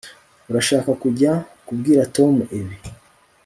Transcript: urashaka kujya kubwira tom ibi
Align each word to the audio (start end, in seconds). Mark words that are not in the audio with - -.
urashaka 0.49 0.89
kujya 1.01 1.31
kubwira 1.67 2.01
tom 2.15 2.33
ibi 2.59 2.75